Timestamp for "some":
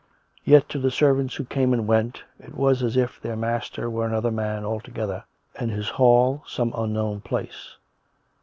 6.47-6.73